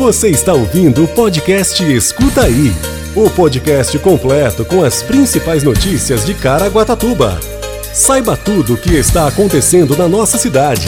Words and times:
Você 0.00 0.30
está 0.30 0.54
ouvindo 0.54 1.04
o 1.04 1.08
podcast 1.08 1.84
Escuta 1.84 2.44
Aí 2.44 2.72
o 3.14 3.28
podcast 3.28 3.98
completo 3.98 4.64
com 4.64 4.82
as 4.82 5.02
principais 5.02 5.62
notícias 5.62 6.24
de 6.24 6.32
Caraguatatuba. 6.32 7.38
Saiba 7.92 8.34
tudo 8.34 8.72
o 8.72 8.76
que 8.78 8.94
está 8.94 9.28
acontecendo 9.28 9.94
na 9.94 10.08
nossa 10.08 10.38
cidade. 10.38 10.86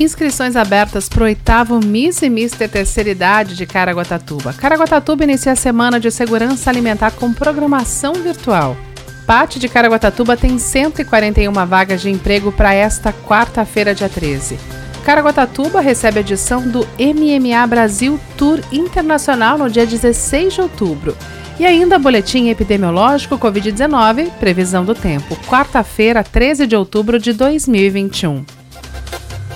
Inscrições 0.00 0.56
abertas 0.56 1.08
para 1.08 1.22
o 1.22 1.26
oitavo 1.26 1.78
Miss 1.78 2.20
e 2.22 2.28
Mister 2.28 2.68
Terceira 2.68 3.10
Idade 3.10 3.54
de 3.54 3.64
Caraguatatuba. 3.64 4.52
Caraguatatuba 4.52 5.22
inicia 5.22 5.52
a 5.52 5.56
semana 5.56 6.00
de 6.00 6.10
segurança 6.10 6.68
alimentar 6.68 7.12
com 7.12 7.32
programação 7.32 8.14
virtual. 8.14 8.76
Pate 9.24 9.60
de 9.60 9.68
Caraguatatuba 9.68 10.36
tem 10.36 10.58
141 10.58 11.52
vagas 11.64 12.00
de 12.00 12.10
emprego 12.10 12.50
para 12.50 12.74
esta 12.74 13.12
quarta-feira, 13.12 13.94
dia 13.94 14.08
13. 14.08 14.58
Caraguatatuba 15.06 15.80
recebe 15.80 16.18
a 16.18 16.20
edição 16.20 16.66
do 16.66 16.80
MMA 16.98 17.64
Brasil 17.68 18.18
Tour 18.36 18.58
Internacional 18.72 19.56
no 19.56 19.70
dia 19.70 19.86
16 19.86 20.54
de 20.54 20.60
outubro. 20.60 21.16
E 21.60 21.64
ainda 21.64 21.96
boletim 21.96 22.48
epidemiológico 22.48 23.38
Covid-19, 23.38 24.32
previsão 24.40 24.84
do 24.84 24.96
tempo, 24.96 25.36
quarta-feira, 25.46 26.24
13 26.24 26.66
de 26.66 26.74
outubro 26.74 27.20
de 27.20 27.32
2021. 27.32 28.44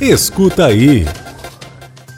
Escuta 0.00 0.66
aí. 0.66 1.04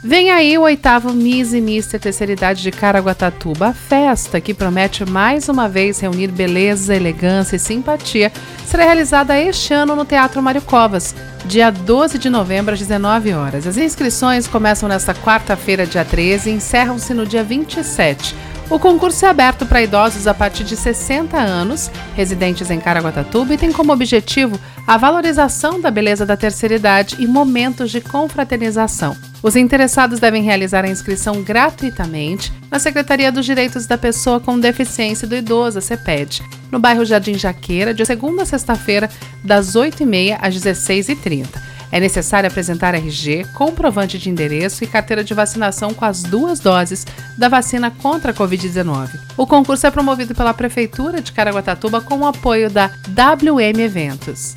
Vem 0.05 0.31
aí 0.31 0.57
o 0.57 0.63
oitavo 0.63 1.13
Miss 1.13 1.53
e 1.53 1.61
Mister 1.61 1.97
Terceira 1.97 2.33
Idade 2.33 2.61
de 2.61 2.71
Caraguatatuba, 2.71 3.67
a 3.67 3.73
festa 3.73 4.41
que 4.41 4.53
promete 4.53 5.05
mais 5.09 5.47
uma 5.47 5.69
vez 5.69 5.97
reunir 6.01 6.27
beleza, 6.27 6.93
elegância 6.93 7.55
e 7.55 7.59
simpatia, 7.59 8.29
será 8.65 8.83
realizada 8.83 9.39
este 9.39 9.73
ano 9.73 9.95
no 9.95 10.03
Teatro 10.03 10.41
Mário 10.41 10.61
Covas, 10.61 11.15
dia 11.45 11.71
12 11.71 12.17
de 12.19 12.29
novembro 12.29 12.73
às 12.73 12.79
19 12.79 13.31
horas. 13.31 13.65
As 13.65 13.77
inscrições 13.77 14.45
começam 14.45 14.89
nesta 14.89 15.13
quarta-feira, 15.13 15.85
dia 15.85 16.03
13, 16.03 16.49
e 16.49 16.53
encerram-se 16.53 17.13
no 17.13 17.25
dia 17.25 17.41
27. 17.41 18.35
O 18.69 18.79
concurso 18.79 19.25
é 19.25 19.29
aberto 19.29 19.65
para 19.65 19.83
idosos 19.83 20.25
a 20.25 20.33
partir 20.33 20.63
de 20.63 20.75
60 20.75 21.37
anos, 21.37 21.91
residentes 22.15 22.71
em 22.71 22.79
Caraguatatuba, 22.79 23.53
e 23.53 23.57
tem 23.57 23.71
como 23.71 23.91
objetivo 23.93 24.59
a 24.87 24.97
valorização 24.97 25.79
da 25.79 25.91
beleza 25.91 26.25
da 26.25 26.35
terceira 26.35 26.75
idade 26.75 27.17
e 27.19 27.27
momentos 27.27 27.91
de 27.91 28.01
confraternização. 28.01 29.15
Os 29.43 29.57
interessados 29.57 30.19
devem 30.19 30.41
realizar 30.41 30.85
a 30.85 30.89
inscrição 30.89 31.43
gratuitamente 31.43 32.51
na 32.71 32.79
Secretaria 32.79 33.31
dos 33.31 33.45
Direitos 33.45 33.85
da 33.85 33.97
Pessoa 33.97 34.39
com 34.39 34.57
Deficiência 34.57 35.27
do 35.27 35.35
Idoso, 35.35 35.79
a 35.79 35.81
CEPED, 35.81 36.41
no 36.71 36.79
bairro 36.79 37.05
Jardim 37.05 37.33
Jaqueira, 37.33 37.93
de 37.93 38.05
segunda 38.05 38.43
a 38.43 38.45
sexta-feira, 38.45 39.09
das 39.43 39.75
8h30 39.75 40.37
às 40.41 40.55
16h30. 40.55 41.72
É 41.93 41.99
necessário 41.99 42.47
apresentar 42.47 42.95
RG, 42.95 43.45
comprovante 43.53 44.17
de 44.17 44.27
endereço 44.27 44.83
e 44.83 44.87
carteira 44.87 45.23
de 45.23 45.31
vacinação 45.31 45.93
com 45.93 46.03
as 46.03 46.23
duas 46.23 46.59
doses 46.59 47.05
da 47.37 47.47
vacina 47.47 47.91
contra 47.91 48.31
a 48.31 48.33
Covid-19. 48.33 49.09
O 49.37 49.45
concurso 49.45 49.85
é 49.85 49.91
promovido 49.91 50.33
pela 50.33 50.55
Prefeitura 50.55 51.21
de 51.21 51.31
Caraguatatuba 51.31 52.01
com 52.01 52.17
o 52.17 52.25
apoio 52.25 52.67
da 52.67 52.87
WM 53.07 53.79
Eventos. 53.79 54.55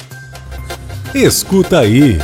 Escuta 1.15 1.81
aí. 1.81 2.19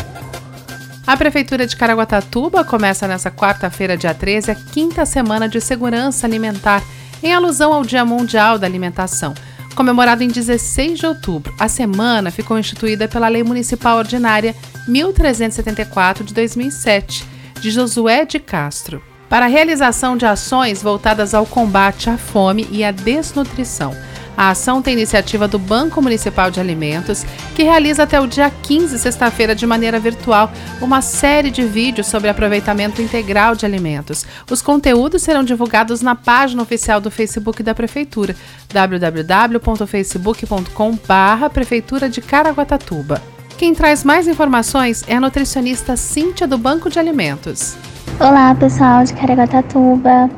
A 1.07 1.15
Prefeitura 1.15 1.67
de 1.67 1.77
Caraguatatuba 1.77 2.65
começa 2.65 3.07
nesta 3.07 3.31
quarta-feira, 3.31 3.99
dia 3.99 4.15
13, 4.15 4.51
a 4.51 4.55
quinta 4.55 5.05
semana 5.05 5.47
de 5.47 5.61
segurança 5.61 6.27
alimentar, 6.27 6.83
em 7.23 7.35
alusão 7.35 7.75
ao 7.75 7.85
Dia 7.85 8.03
Mundial 8.03 8.59
da 8.59 8.67
Alimentação. 8.67 9.35
Comemorado 9.75 10.23
em 10.23 10.29
16 10.29 10.99
de 10.99 11.07
outubro, 11.07 11.55
a 11.59 11.69
semana 11.69 12.31
ficou 12.31 12.59
instituída 12.59 13.09
pela 13.09 13.29
Lei 13.29 13.43
Municipal 13.43 13.99
Ordinária 13.99 14.55
1374 14.87 16.25
de 16.25 16.35
2007, 16.35 17.25
de 17.61 17.71
Josué 17.71 18.25
de 18.25 18.39
Castro, 18.39 19.03
para 19.29 19.47
a 19.47 19.49
realização 19.49 20.17
de 20.17 20.27
ações 20.27 20.83
voltadas 20.83 21.35
ao 21.35 21.47
combate 21.47 22.11
à 22.11 22.19
fome 22.19 22.69
e 22.71 22.85
à 22.85 22.91
desnutrição 22.91 23.95
a 24.37 24.51
ação 24.51 24.81
tem 24.81 24.95
iniciativa 24.95 25.47
do 25.47 25.59
Banco 25.59 26.01
Municipal 26.01 26.51
de 26.51 26.59
Alimentos, 26.59 27.27
que 27.55 27.63
realiza 27.63 28.05
até 28.05 28.19
o 28.21 28.27
dia 28.27 28.51
15, 28.51 28.99
sexta-feira, 28.99 29.55
de 29.55 29.67
maneira 29.67 30.01
virtual, 30.01 30.51
uma 30.81 31.03
série 31.03 31.51
de 31.51 31.63
vídeos 31.65 32.07
sobre 32.07 32.31
aproveitamento 32.31 33.03
integral 33.03 33.55
de 33.55 33.67
alimentos. 33.67 34.25
Os 34.51 34.63
conteúdos 34.63 35.23
serão 35.23 35.45
divulgados 35.45 36.01
na 36.01 36.15
página 36.15 36.63
oficial 36.63 36.99
do 37.01 37.11
Facebook 37.11 37.63
da 37.63 37.75
Prefeitura, 37.75 38.35
www.facebook.com.br 38.73 41.49
Prefeitura 41.53 42.09
de 42.09 42.23
Caraguatatuba. 42.23 43.32
Quem 43.63 43.73
traz 43.73 44.03
mais 44.03 44.27
informações 44.27 45.05
é 45.07 45.15
a 45.15 45.21
nutricionista 45.21 45.97
Cíntia 45.97 46.49
do 46.49 46.59
Banco 46.59 46.91
de 46.91 46.99
Alimentos. 46.99 47.77
Olá, 48.19 48.53
pessoal 48.57 49.05
de 49.05 49.15
Caraguatatuba. 49.15 50.29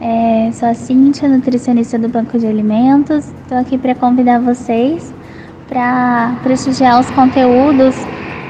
É, 0.00 0.50
sou 0.52 0.68
a 0.68 0.74
Cíntia, 0.74 1.28
nutricionista 1.28 1.96
do 1.96 2.08
Banco 2.08 2.36
de 2.40 2.44
Alimentos. 2.44 3.28
Estou 3.42 3.56
aqui 3.56 3.78
para 3.78 3.94
convidar 3.94 4.40
vocês 4.40 5.14
para 5.68 6.34
prestigiar 6.42 6.98
os 6.98 7.08
conteúdos 7.12 7.94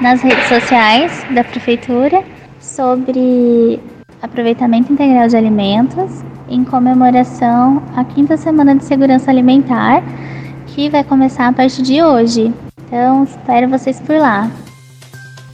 nas 0.00 0.22
redes 0.22 0.49
sociais 0.49 1.12
da 1.34 1.44
Prefeitura 1.44 2.25
sobre 2.59 3.78
aproveitamento 4.22 4.91
integral 4.91 5.28
de 5.28 5.37
alimentos 5.37 6.25
em 6.49 6.64
comemoração 6.64 7.82
à 7.94 8.03
quinta 8.03 8.38
semana 8.38 8.75
de 8.75 8.84
segurança 8.87 9.31
alimentar, 9.31 10.03
que 10.69 10.88
vai 10.88 11.04
começar 11.04 11.49
a 11.49 11.53
partir 11.53 11.82
de 11.82 12.03
hoje. 12.03 12.50
Então, 12.92 13.25
espero 13.25 13.70
vocês 13.70 13.98
por 13.98 14.16
lá. 14.16 14.50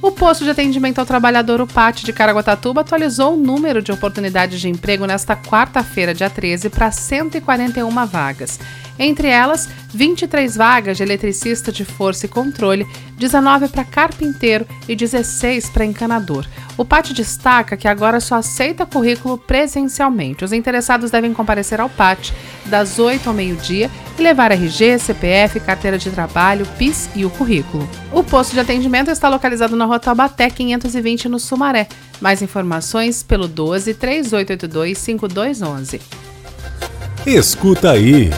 O 0.02 0.12
posto 0.12 0.46
de 0.46 0.52
atendimento 0.52 1.00
ao 1.00 1.06
trabalhador, 1.06 1.60
o 1.60 1.68
PAT 1.68 2.04
de 2.04 2.14
Caraguatatuba, 2.14 2.82
atualizou 2.82 3.34
o 3.34 3.38
número 3.38 3.82
de 3.82 3.92
oportunidades 3.92 4.62
de 4.62 4.70
emprego 4.70 5.06
nesta 5.06 5.36
quarta-feira, 5.36 6.14
dia 6.14 6.30
13, 6.30 6.70
para 6.70 6.90
141 6.90 8.06
vagas. 8.08 8.58
Entre 8.98 9.28
elas, 9.28 9.68
23 9.94 10.56
vagas 10.56 10.96
de 10.96 11.04
eletricista 11.04 11.70
de 11.70 11.84
força 11.84 12.26
e 12.26 12.30
controle, 12.30 12.88
19 13.18 13.68
para 13.68 13.84
carpinteiro 13.84 14.66
e 14.88 14.96
16 14.96 15.70
para 15.70 15.86
encanador. 15.86 16.46
O 16.78 16.86
PAT 16.86 17.12
destaca 17.12 17.76
que 17.76 17.88
agora 17.88 18.22
só 18.22 18.36
aceita 18.36 18.86
currículo 18.86 19.38
presencialmente. 19.38 20.46
Os 20.46 20.54
interessados 20.54 21.12
devem 21.12 21.34
comparecer 21.34 21.82
ao 21.82 21.90
PAT 21.90 22.32
das 22.66 23.00
8 23.00 23.28
ao 23.28 23.36
meio-dia 23.36 23.92
e 24.20 24.24
levar 24.24 24.52
RG, 24.52 25.00
CPF, 25.00 25.60
carteira 25.60 25.98
de 25.98 26.10
trabalho, 26.12 26.66
PIS 26.78 27.10
e 27.16 27.26
o 27.26 27.30
currículo. 27.30 27.90
O 28.12 28.24
posto 28.24 28.54
de 28.54 28.60
atendimento 28.60 29.10
está 29.10 29.30
localizado 29.30 29.76
na 29.76 29.86
Rua 29.86 30.00
Taubaté 30.00 30.50
520 30.50 31.30
no 31.30 31.40
Sumaré. 31.40 31.88
Mais 32.20 32.42
informações 32.42 33.24
pelo 33.24 33.48
12 33.48 33.94
3882 33.94 34.98
5211. 34.98 36.02
Escuta 37.26 37.92
aí. 37.92 38.30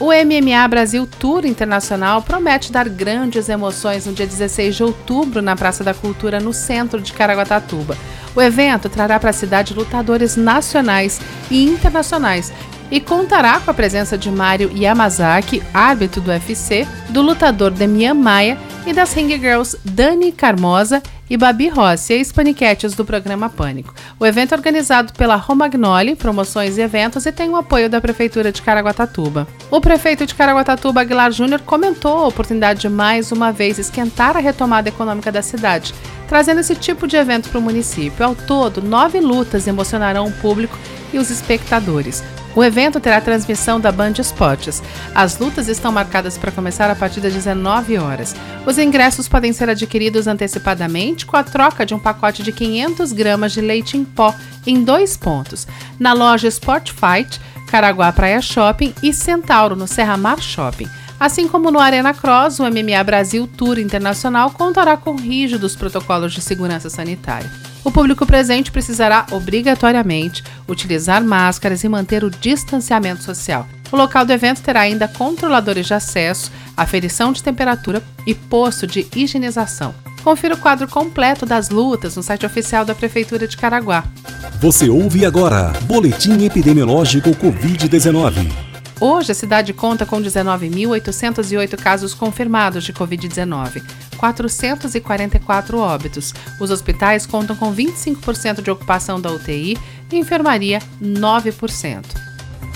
O 0.00 0.06
MMA 0.06 0.66
Brasil 0.66 1.06
Tour 1.06 1.46
Internacional 1.46 2.20
promete 2.20 2.72
dar 2.72 2.88
grandes 2.88 3.48
emoções 3.48 4.06
no 4.06 4.12
dia 4.12 4.26
16 4.26 4.74
de 4.74 4.82
outubro 4.82 5.40
na 5.40 5.54
Praça 5.54 5.84
da 5.84 5.94
Cultura, 5.94 6.40
no 6.40 6.52
centro 6.52 7.00
de 7.00 7.12
Caraguatatuba. 7.12 7.96
O 8.34 8.42
evento 8.42 8.88
trará 8.88 9.20
para 9.20 9.30
a 9.30 9.32
cidade 9.32 9.72
lutadores 9.72 10.34
nacionais 10.34 11.20
e 11.48 11.64
internacionais 11.64 12.52
e 12.90 13.00
contará 13.00 13.60
com 13.60 13.70
a 13.70 13.74
presença 13.74 14.16
de 14.16 14.30
Mário 14.30 14.70
Yamazaki, 14.76 15.62
árbitro 15.72 16.20
do 16.20 16.30
UFC, 16.30 16.86
do 17.08 17.22
lutador 17.22 17.70
Demian 17.70 18.14
Maia 18.14 18.58
e 18.86 18.92
das 18.92 19.12
Ring 19.14 19.28
Girls 19.30 19.76
Dani 19.84 20.30
Carmosa 20.30 21.02
e 21.28 21.36
Babi 21.36 21.68
Rossi, 21.68 22.12
ex-paniquetes 22.12 22.94
do 22.94 23.04
programa 23.04 23.48
Pânico. 23.48 23.94
O 24.20 24.26
evento 24.26 24.52
é 24.52 24.56
organizado 24.56 25.12
pela 25.14 25.36
Romagnoli, 25.36 26.14
Promoções 26.14 26.76
e 26.76 26.82
Eventos 26.82 27.24
e 27.24 27.32
tem 27.32 27.48
o 27.48 27.56
apoio 27.56 27.88
da 27.88 28.00
Prefeitura 28.00 28.52
de 28.52 28.60
Caraguatatuba. 28.60 29.48
O 29.70 29.80
prefeito 29.80 30.26
de 30.26 30.34
Caraguatatuba, 30.34 31.00
Aguilar 31.00 31.32
Júnior, 31.32 31.60
comentou 31.62 32.18
a 32.18 32.28
oportunidade 32.28 32.80
de 32.80 32.88
mais 32.88 33.32
uma 33.32 33.52
vez 33.52 33.78
esquentar 33.78 34.36
a 34.36 34.40
retomada 34.40 34.88
econômica 34.90 35.32
da 35.32 35.40
cidade, 35.40 35.94
trazendo 36.28 36.60
esse 36.60 36.74
tipo 36.74 37.06
de 37.06 37.16
evento 37.16 37.48
para 37.48 37.58
o 37.58 37.62
município. 37.62 38.24
Ao 38.24 38.34
todo, 38.34 38.82
nove 38.82 39.18
lutas 39.20 39.66
emocionarão 39.66 40.26
o 40.26 40.32
público 40.32 40.78
e 41.12 41.18
os 41.18 41.30
espectadores. 41.30 42.22
O 42.56 42.62
evento 42.62 43.00
terá 43.00 43.20
transmissão 43.20 43.80
da 43.80 43.90
Band 43.90 44.12
Esportes. 44.18 44.82
As 45.14 45.38
lutas 45.38 45.66
estão 45.68 45.90
marcadas 45.90 46.38
para 46.38 46.52
começar 46.52 46.88
a 46.88 46.94
partir 46.94 47.20
das 47.20 47.32
19 47.32 47.98
horas. 47.98 48.34
Os 48.64 48.78
ingressos 48.78 49.26
podem 49.26 49.52
ser 49.52 49.68
adquiridos 49.68 50.28
antecipadamente 50.28 51.26
com 51.26 51.36
a 51.36 51.42
troca 51.42 51.84
de 51.84 51.94
um 51.94 51.98
pacote 51.98 52.42
de 52.42 52.52
500 52.52 53.12
gramas 53.12 53.52
de 53.52 53.60
leite 53.60 53.96
em 53.96 54.04
pó 54.04 54.34
em 54.66 54.84
dois 54.84 55.16
pontos, 55.16 55.66
na 55.98 56.12
loja 56.12 56.48
Sport 56.48 56.92
Fight, 56.92 57.40
Caraguá 57.66 58.12
Praia 58.12 58.40
Shopping 58.40 58.94
e 59.02 59.12
Centauro, 59.12 59.74
no 59.74 59.88
Serra 59.88 60.16
Mar 60.16 60.40
Shopping. 60.40 60.88
Assim 61.18 61.48
como 61.48 61.70
no 61.70 61.78
Arena 61.78 62.14
Cross, 62.14 62.60
o 62.60 62.64
MMA 62.64 63.02
Brasil 63.04 63.46
Tour 63.46 63.78
Internacional 63.78 64.50
contará 64.50 64.96
com 64.96 65.16
rígidos 65.16 65.74
protocolos 65.74 66.32
de 66.32 66.40
segurança 66.40 66.88
sanitária. 66.88 67.50
O 67.84 67.92
público 67.92 68.24
presente 68.24 68.72
precisará 68.72 69.26
obrigatoriamente 69.30 70.42
utilizar 70.66 71.22
máscaras 71.22 71.84
e 71.84 71.88
manter 71.88 72.24
o 72.24 72.30
distanciamento 72.30 73.22
social. 73.22 73.68
O 73.92 73.96
local 73.96 74.24
do 74.24 74.32
evento 74.32 74.62
terá 74.62 74.80
ainda 74.80 75.06
controladores 75.06 75.86
de 75.86 75.92
acesso, 75.92 76.50
aferição 76.74 77.30
de 77.30 77.42
temperatura 77.42 78.02
e 78.26 78.34
posto 78.34 78.86
de 78.86 79.06
higienização. 79.14 79.94
Confira 80.24 80.54
o 80.54 80.58
quadro 80.58 80.88
completo 80.88 81.44
das 81.44 81.68
lutas 81.68 82.16
no 82.16 82.22
site 82.22 82.46
oficial 82.46 82.86
da 82.86 82.94
Prefeitura 82.94 83.46
de 83.46 83.58
Caraguá. 83.58 84.04
Você 84.58 84.88
ouve 84.88 85.26
agora 85.26 85.70
Boletim 85.82 86.42
Epidemiológico 86.46 87.30
Covid-19. 87.32 88.50
Hoje, 88.98 89.32
a 89.32 89.34
cidade 89.34 89.72
conta 89.74 90.06
com 90.06 90.22
19.808 90.22 91.76
casos 91.76 92.14
confirmados 92.14 92.84
de 92.84 92.92
Covid-19, 92.92 93.82
444 94.32 95.78
óbitos. 95.78 96.32
Os 96.58 96.70
hospitais 96.70 97.26
contam 97.26 97.54
com 97.54 97.74
25% 97.74 98.62
de 98.62 98.70
ocupação 98.70 99.20
da 99.20 99.30
UTI 99.30 99.76
e 100.10 100.16
enfermaria 100.16 100.80
9%. 101.02 102.04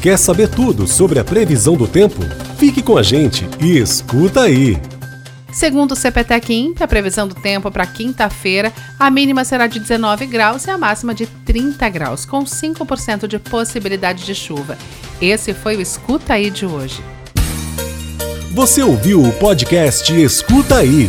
Quer 0.02 0.18
saber 0.18 0.48
tudo 0.48 0.86
sobre 0.86 1.18
a 1.18 1.24
previsão 1.24 1.76
do 1.76 1.88
tempo? 1.88 2.20
Fique 2.58 2.82
com 2.82 2.98
a 2.98 3.02
gente 3.02 3.48
e 3.60 3.78
escuta 3.78 4.42
aí! 4.42 4.78
Segundo 5.50 5.92
o 5.92 5.96
CPTEC 5.96 6.52
INPE, 6.52 6.82
a 6.82 6.86
previsão 6.86 7.26
do 7.26 7.34
tempo 7.34 7.70
para 7.70 7.86
quinta-feira, 7.86 8.70
a 8.98 9.10
mínima 9.10 9.44
será 9.44 9.66
de 9.66 9.80
19 9.80 10.26
graus 10.26 10.66
e 10.66 10.70
a 10.70 10.76
máxima 10.76 11.14
de 11.14 11.26
30 11.26 11.88
graus, 11.88 12.26
com 12.26 12.44
5% 12.44 13.26
de 13.26 13.38
possibilidade 13.38 14.26
de 14.26 14.34
chuva. 14.34 14.76
Esse 15.20 15.54
foi 15.54 15.76
o 15.76 15.80
Escuta 15.80 16.34
Aí 16.34 16.50
de 16.50 16.66
hoje. 16.66 17.02
Você 18.52 18.82
ouviu 18.82 19.22
o 19.22 19.32
podcast 19.32 20.12
Escuta 20.12 20.76
Aí. 20.76 21.08